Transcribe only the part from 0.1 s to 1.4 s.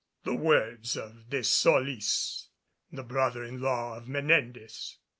The words of